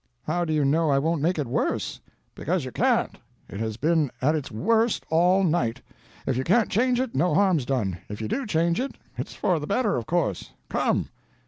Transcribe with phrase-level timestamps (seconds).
[0.23, 2.01] "How do you know I won't make it worse?"
[2.33, 3.19] "Because you can't.
[3.47, 5.83] It has been at its worst all night.
[6.25, 9.59] If you can't change it, no harm's done; if you do change it, it's for
[9.59, 10.53] the better, of course.
[10.69, 11.09] Come."